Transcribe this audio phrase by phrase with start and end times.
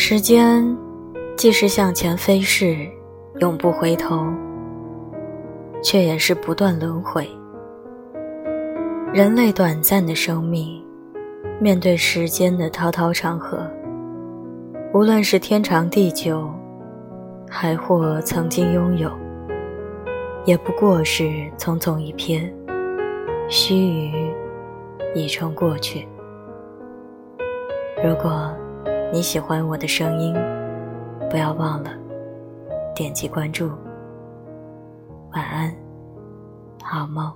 [0.00, 0.64] 时间
[1.36, 2.86] 既是向前飞逝，
[3.40, 4.24] 永不回头，
[5.82, 7.28] 却也是不断轮回。
[9.12, 10.80] 人类短暂的生命，
[11.60, 13.68] 面对时间的滔滔长河，
[14.94, 16.48] 无论是天长地久，
[17.50, 19.10] 还或曾经拥有，
[20.44, 21.24] 也不过是
[21.58, 22.48] 匆匆一瞥，
[23.48, 24.12] 须臾
[25.16, 26.06] 已成过去。
[28.02, 28.48] 如果
[29.10, 30.34] 你喜欢我的声音，
[31.30, 31.90] 不要忘了
[32.94, 33.70] 点击关注。
[35.32, 35.74] 晚安，
[36.82, 37.32] 好梦。